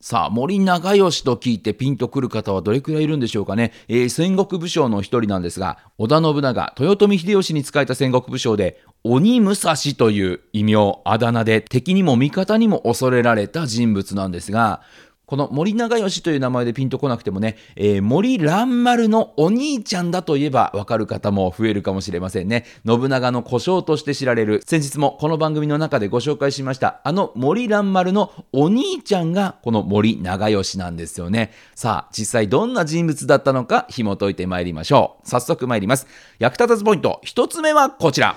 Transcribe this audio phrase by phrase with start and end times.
[0.00, 3.72] さあ、森長吉と聞いてピンとくる方はどれくらいいるんでしょうかね。
[3.88, 14.82] えー、戦国武将の一人なんですが、織田信長、豊臣秀吉に仕えた戦国武将で、鬼武蔵という異名、あだ名で敵にも味方にも恐れられた人物なんですが、
[15.28, 22.64] この森長吉という名前でピンとこなくてもね、えー、森蘭丸のお兄ちゃんだといえばわかる方も増えるかもしれませんね。
[22.86, 31.52] 信長の故障として知られる、先日もこの番組の中でご紹介しました、あの森蘭丸のお兄ちゃんがこの森長吉なんですよね。
[31.74, 35.28] さあ、実際どんな人物だったのか紐解いてまいりましょう。
[35.28, 36.06] 早速参ります。
[36.38, 38.34] 役立たずポイント、一つ目はこちら。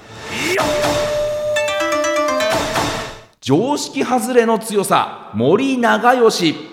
[3.39, 6.70] 常識外れの強さ、森長吉。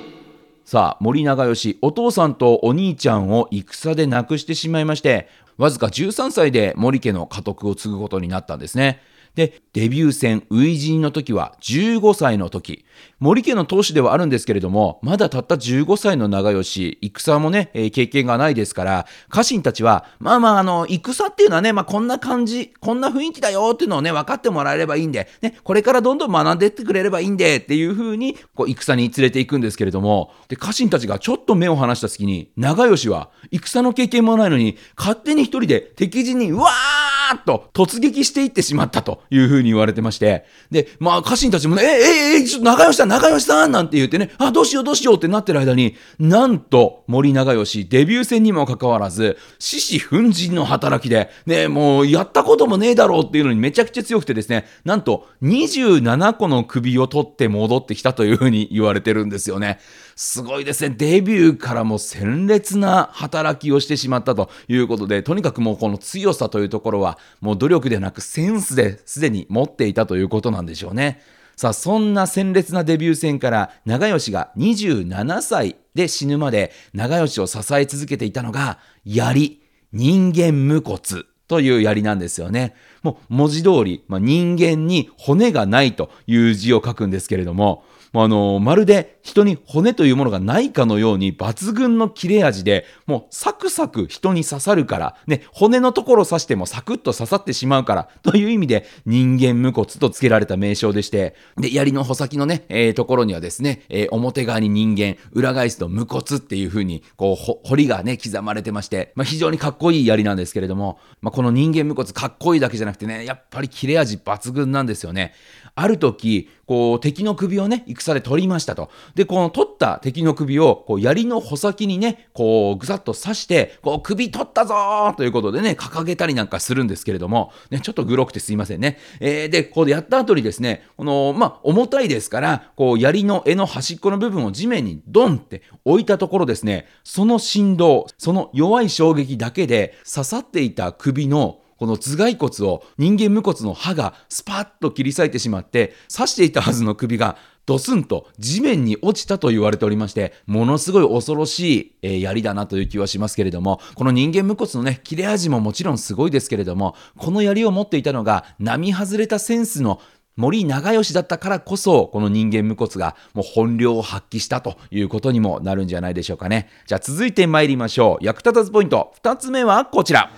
[0.68, 9.00] さあ、森長吉、お父さんとお兄ちゃんを戦で亡くしてしまいまして、わずか13歳で森家の家督を継ぐことになったんですね。
[9.34, 12.84] で、デビュー戦、初陣の時は15歳の時。
[13.20, 59.78] 森家の当主ではあるんですけれども、まだたった15歳の長吉、戦もね、えー、経験がないですから、家臣たちは、まあまあ、あの、戦っていうのはね、まあこんな感じ、こんな雰囲気だよっていうのをね、分かってもらえればいいんで、ね、これからどんどん学んでってくれればいいんで、っていう風に、こう、戦に連れて行くんですけれども、で、家臣たちがちょっと目を離した隙に、長吉は、戦の経験もないのに、勝手に一人で敵陣に、うわーーッと突撃していってしまったというふうに言われてまして、で、まあ家臣たちもね、え、え、え、ちょっと長吉さん、長吉さんなんて言ってね、あ、どうしようどうしようってなってる間に、なんと森長吉、デビュー戦にもかかわらず、獅子奮陣の働きで、ね、もうやったこともねえだろうっていうのにめちゃくちゃ強くてですね、なんと27個の首を取って戻ってきたというふうに言われてるんですよね。
[60.20, 60.92] すごいですね。
[60.98, 71.22] デビューからも鮮烈な働きをしてしまったということで、とにかくもうこの強さというところは、もう努力ではなくセンスですでに持っていたということなんでしょうね。
[71.54, 79.62] さあ、そんな鮮烈なデビュー戦から長吉が27歳で死ぬまで長吉を支え続けていたのが、槍、
[79.92, 80.98] 人間無骨
[81.46, 82.74] という槍なんですよね。
[83.02, 115.34] もう文字通り、まあ、人間に骨がないという字を書くんですけれども、あのまるで人に骨というものがないかのように抜群の切れ味で、もうサクサク人に刺さるから、ね、骨のところを刺してもサクッと刺さってしまうから、という意味で人間無骨と付けられた名称でして、で、槍の穂先のね、えー、ところにはですね、えー、表側に人間、裏返すと無骨っていう風に、こう、彫りがね、刻まれてまして、まあ、非常にかっこいい槍なんですけれども、まあ、この人間無骨かっこいいだけじゃないなくてね、やっぱり切れ味抜群なんですよね。
[115.74, 118.90] ある時、こう、敵の首をね、戦で取りましたと。
[119.14, 128.98] で、この取った敵の首を、こう、槍の穂先にね、こう、ぐさっと刺して、こう、首取ったぞーということでね、掲げたりなんかするんですけれども、ね、ちょっとグロくてすいませんね。
[129.20, 147.36] えー、で、こうやった後にですね、この、まあ、重たいですから、こう、槍の柄の端っこの部分を地面にドンって置いたところですね、その振動、その弱い衝撃だけで刺さっていた首のこの頭蓋骨を人間無骨の歯がスパッと切り裂いてしまって刺していたはずの首が
[147.68, 160.00] ドスンと地面に落ちたと言われておりまして、ものすごい恐ろしい、えー、槍だなという気はしますけれども、この人間無骨のね、切れ味ももちろんすごいですけれども、この槍を持っていたのが、並外れたセンスの
[160.38, 166.70] 森長吉だったからこそ、この人間無骨がもう本領を発揮したということにもなるんじゃないでしょうかね。
[166.86, 168.24] じゃあ続いて参りましょう。
[168.24, 169.12] 役立たずポイント。
[169.22, 170.30] 2つ目はこちら。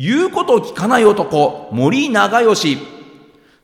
[0.00, 2.78] 言うことを聞かない男、森長吉。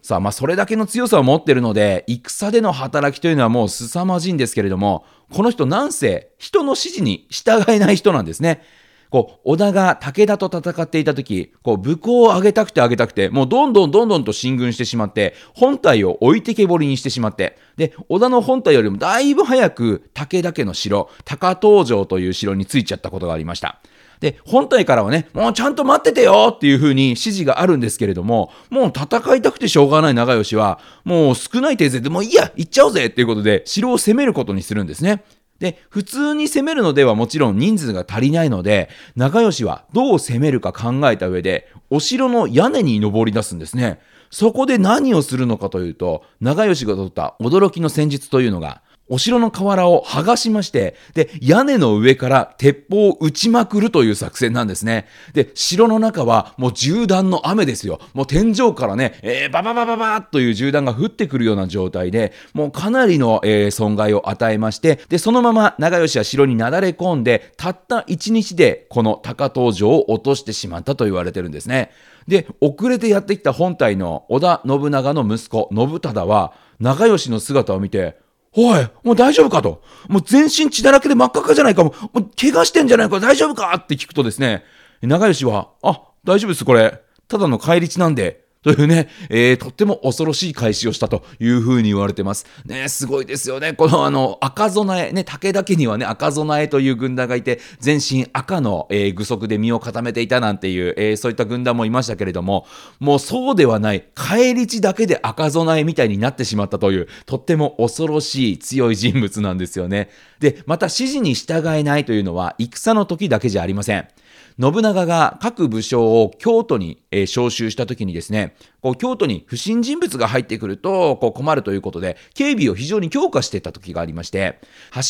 [0.03, 8.61] さあ、まあ、それだけの強さを持ってるので、戦での働きというのはもう凄まじいんですけれども、この人なんせ人の指示に従えない人なんですね。
[9.09, 23.81] こう、織田が武田と戦っていた時、こう、武功を上げたくて上げたくて、もうどんどんどんどんと進軍してしまって、本体を置いてけぼりにしてしまって、で、織田の本体よりもだいぶ早く武田家の城、高東城という城に着いちゃったことがありました。
[24.21, 35.23] で、本体からはね、もうちゃんと待っててよっていう風に指示があるんですけれども、もう戦いたくてしょうがない長吉は、もう少ない手勢でもういいや、行っちゃおうぜっていうことで、城を攻めることにするんですね。
[35.59, 44.01] で、普通に攻めるのではもちろん人数が足りないので、長吉はどう攻めるか考えた上で、お城の屋根に登り出すんですね。
[44.31, 55.07] そこで何をするのかというと、長吉が取った驚きの戦術というのが、お城の瓦を剥がしまして、で、屋根の上から鉄砲を撃ちまくるという作戦なんですね。
[55.33, 58.01] で、城の中はもう銃弾の雨ですよ。
[58.15, 71.91] もう天井からね、えー、バババババーという銃弾が降ってくるような状態で、もうかなりの、えー、損害を与えまして、で、そのまま長吉は城になだれ込んで、たった1日でこの高遠城を落としてしまったと言われてるんですね。
[72.27, 78.19] で、遅れてやってきた本体の織田信長の息子、信忠は、長吉の姿を見て、
[78.59, 79.83] おい、もう大丈夫かと。
[80.09, 81.95] もう全身血だらけで真っ赤かじゃないかも。
[82.15, 84.65] う怪我してんじゃないか大丈夫かって聞くとですね、
[85.03, 87.03] 長吉は、あ、大丈夫です、これ。
[87.29, 92.47] ただの返り血なんで、というね、えー、とっても恐ろしい開始をしたというふうに言われてます。
[92.65, 93.75] ね、すごいですよね。
[93.75, 102.67] このあの、赤備え、ね、武田家にはね、赤備えという軍団がいて、全身赤の、えー、具足で身を固めていたなんていう、えー、そういった軍団もいましたけれども、
[102.99, 110.11] もうそうではない、返り血だけで赤備えみたいになってしまったという、とっても恐ろしい強い人物なんですよね。
[110.41, 114.09] で、また指示に従えないというのは、戦の時だけじゃありません。
[114.59, 124.59] 信長が各武将を京都に、えー、招集した時にですね、こう京都に不審人物が入ってくるとこう困るということで、警備を非常に強化していた時がありまして、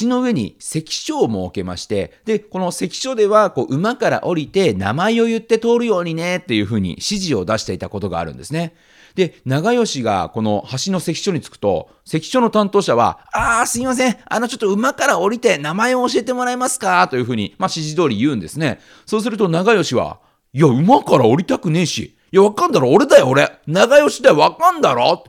[0.00, 8.74] 橋の上に関所を設けまして、で、この関所ではこう馬から降りて名前を言って通るようにねっていうふうに指示を出していたことがあるんですね。
[9.14, 14.16] で、長吉がこの橋の関所に着くと、関所の担当者は、あー、すいません。
[14.26, 17.08] あの、ちょっと馬から降りて名前を教えてもらえますか？
[17.08, 18.78] というふうに、まあ、指示通り言うんですね。
[19.06, 20.20] そうするると長吉は、
[20.52, 22.16] いや、馬から降りたくねえし。
[22.32, 25.24] いや、わかんだろ俺だよ、俺長吉だよ、わかんだろ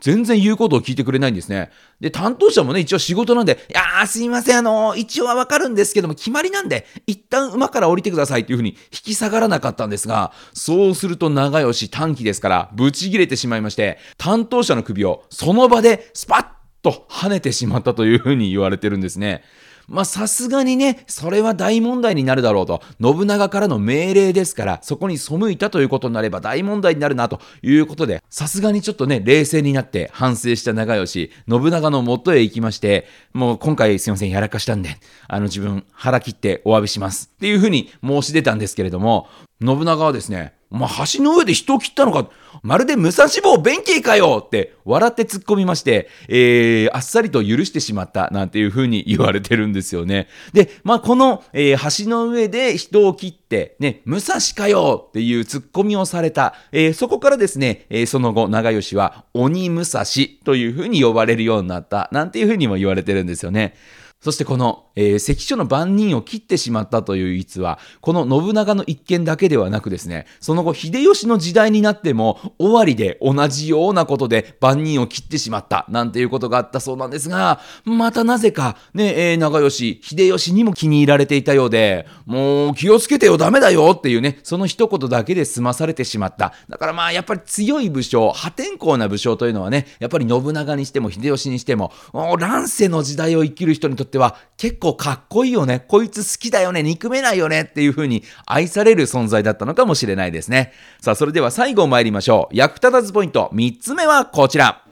[0.00, 1.70] 全然言うことを聞いてくれないんですね。
[2.00, 16.46] で、担当者もね、一応仕事なんで、いやー、すいません、あのー、一応はわかるんですけども、決まりなんで、一旦馬から降りてくださいっていうふうに引き下がらなかったんですが、そうすると長吉短期ですから、ブチ切れてしまいまして、担当者の首をその場でスパッ
[16.82, 19.42] と跳ねてしまったというふうに言われてるんですね。
[19.88, 34.96] まあさすがにね、それは大問題になるだろうと、信長からの命令ですから、そこに背いたということになれば大問題になるなということで、さすがにちょっとね、冷静になって反省した長吉、信長の元へ行きまして、もう今回すいません、やらかしたんで、
[35.28, 37.30] あの自分腹切ってお詫びします。
[37.34, 39.28] っていうふうに申し出たんですけれども、
[39.62, 42.28] 信長はですね、まあ、橋の上で人を切ったのか、
[42.62, 50.28] まるで武蔵坊弁慶かよって笑って突っ込みまして、えー、あっさりと許してしまったなんていうふうに言われてるんですよね。
[50.52, 60.04] で、まあ、この、えー、橋の上で人を切って、ね、武蔵かよっていう突っ込みをされた、えー、そこからですね、えー、その後、長吉は鬼武蔵
[60.44, 63.74] というふうに呼ばれるようになったなんていうふうにも言われてるんですよね。
[64.20, 86.52] そしてこの、えー、関所の番人を切ってしまったという逸話、この信長の一件だけではなくですね、その後秀吉の時代になっても終わりで同じようなことで番人を切ってしまったなんていうことがあったそうなんですが、またなぜかね、えー、長吉、秀吉にも気に入られていたようで、もう気をつけてよダメだよっていうね、その一言だけで済まされてしまった。
[86.68, 91.92] だからまあやっぱり強い武将、破天荒な武将というのはね、やっぱり信長にしても秀吉にしても、
[92.40, 95.84] 乱世の時代を生きる人にとってっては結構かっこいいよね。
[95.86, 96.82] こいつ好きだよね。
[96.82, 97.62] 憎めないよね。
[97.62, 100.72] っていう風に愛される存在だったのかもしれないですね。
[101.00, 102.56] さあ、それでは最後参りましょう。
[102.56, 104.82] 役立たずポイント3つ目はこちら。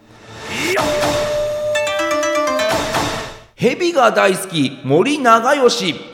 [3.56, 6.13] 蛇が大好き森長吉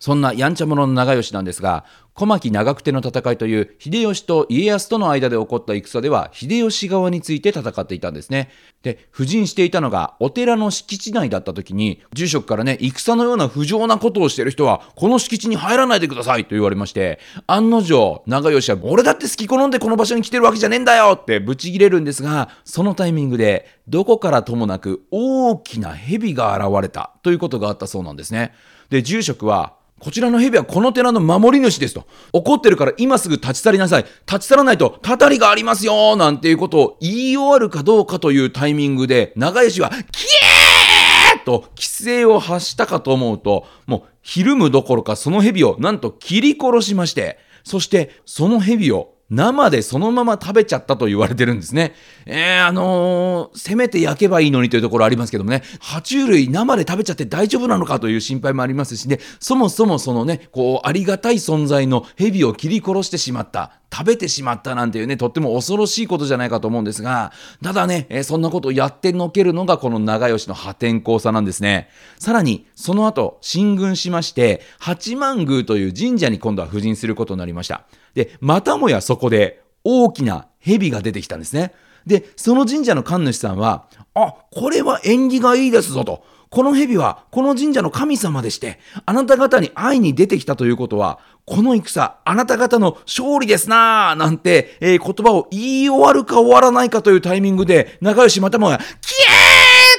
[0.00, 1.84] そんなやんちゃ者の長吉なんですが
[2.20, 8.50] 小牧長久手の戦いという秀吉と家康との間で起こった戦では秀吉側について戦っていたんですね。
[8.82, 28.52] で、布陣していたのがお寺の敷地内だった時に住職からね、戦のような不浄なことをしている人はこの敷地に入らないでくださいと言われまして、案の定長吉は俺だって好き好んでこの場所に来てるわけじゃねえんだよってブチギレるんですが、そのタイミングでどこからともなく大きな蛇が現れたということがあったそうなんですね。
[28.90, 32.06] で、住職はこちらの蛇はこの寺の守り主ですと。
[32.32, 34.06] 怒ってるから今すぐ立ち去りなさい。
[34.26, 51.94] 立ち去らないと、たたりがありますよなんていうことを言い終わるかどうかというタイミングで、長吉は、キエーと規制を発したかと思うと、もう、ひるむどころかその蛇をなんと切り殺しまして、そしてその蛇を生でそのまま食べちゃったと言われてるんですね。
[52.26, 63.72] えー、あのー、せめて焼けばいいのにというところありますけどもね、爬虫類生で食べちゃって大丈夫なのかという心配もありますしね、そもそもそのね、こう、ありがたい存在の蛇を切り殺してしまった。
[63.92, 67.32] 食べてしまったなんていうね、とっても恐ろしいことじゃないかと思うんですが、
[67.62, 71.88] ただね、えー、そんなことをやってのけるのがこの長吉の破天荒さなんですね。
[72.18, 77.84] さらに、その後、進軍しまして、八幡宮という神社に今度は布陣することになりました。
[78.14, 81.72] で、またもやそこで大きな蛇が出てきたんですね。
[82.06, 86.24] で、その神社の神主さんは、あ、これは縁起がいいですぞと。
[86.50, 98.86] この蛇はこの神社の神様でして、あなた方に会いに出てきたということは、この戦、あなた方の勝利ですなぁなんて、えー、言葉を言い終わるか終わらないかというタイミングで、仲良しまたもが、キエ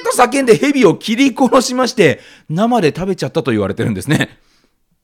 [0.02, 4.38] ーと叫んで蛇を切り殺しまして、生で食べちゃったと言われてるんですね。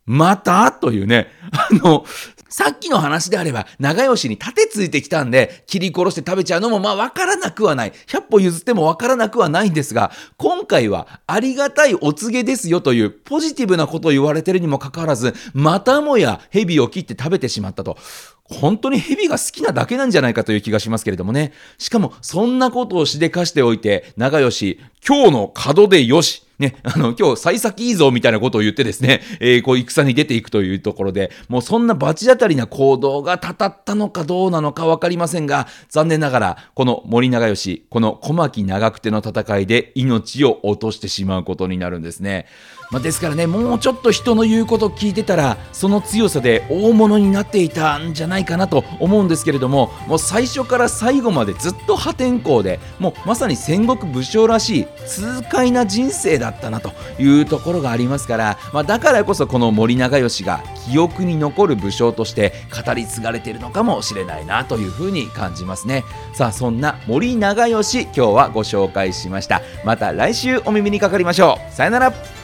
[0.04, 0.70] また？
[0.72, 2.04] というね、あの、
[2.48, 7.92] さっきの話であれば、長吉に盾ついてきたんで、切り殺して食べちゃうのも、まあ、わからなくはない。
[8.06, 17.98] 100歩譲ってもわからなくはないんですが、今回は、ありがたいお告げですよという、ポジティブなことを言われてるにもかかわらず、またもや、蛇を切って食べてしまったと。
[18.44, 21.52] 本当に蛇が好きなだけなんじゃないかという気がしますけれどもね。
[21.76, 26.47] しかも、そんなことをしでかしておいて、長吉、今日の門でよし。
[26.58, 42.46] ね、あの、今日、幸先いいぞ、みたいなことを言ってですね、えー、こう、戦に出ていくというところで、もうそんな罰当たりな行動がたたったのかどうなのかわかりませんが、残念ながら、この森長吉、この小牧長久手の戦いで命を落としてしまうことになるんですね。
[42.90, 62.54] まあ、ですからね、もうちょっと人の言うことを聞いてたら、その強さで大物になっていたんじゃないかなと思うんですけれども、もう最初から最後までずっと破天荒で、もうまさに戦国武将らしい痛快な人生だったなというところがありますから、まあ、だからこそこの森長吉が記憶に残る武将として
[62.86, 66.04] 語り継がれているのかもしれないなというふうに感じますね。
[66.32, 69.60] さあ、そんな森長吉、今日はご紹介しました。
[69.84, 71.74] また来週お耳にかかりましょう。
[71.74, 72.37] さよなら。